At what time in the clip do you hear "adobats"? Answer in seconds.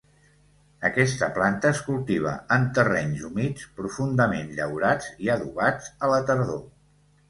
5.39-5.97